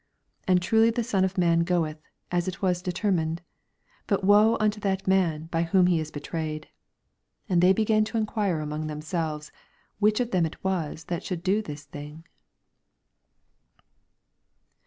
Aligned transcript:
22 0.47 0.51
And 0.53 0.61
truly 0.63 0.89
the 0.89 1.03
Son 1.03 1.23
of 1.23 1.37
man 1.37 1.59
goeth, 1.59 2.01
as 2.31 2.47
it 2.47 2.59
was 2.59 2.81
determined: 2.81 3.43
but 4.07 4.23
woe 4.23 4.57
unto 4.59 4.79
that 4.79 5.05
man 5.05 5.45
by 5.51 5.61
whom 5.61 5.85
he 5.85 5.99
is 5.99 6.09
betrayed! 6.09 6.63
23 7.45 7.53
And 7.53 7.61
they 7.61 7.71
began 7.71 8.03
to 8.05 8.17
enquire 8.17 8.61
among 8.61 8.87
themselves, 8.87 9.51
which 9.99 10.19
of 10.19 10.31
them 10.31 10.47
it 10.47 10.63
was 10.63 11.03
that 11.03 11.23
should 11.23 11.43
do 11.43 11.61
this 11.61 11.83
thing. 11.83 12.23